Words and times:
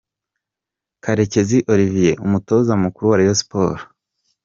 Karekezi 1.03 1.57
Olivier 1.73 2.17
umutoza 2.25 2.71
mukuru 2.81 3.05
wa 3.09 3.17
Rayon 3.19 3.37
Sports. 3.41 3.83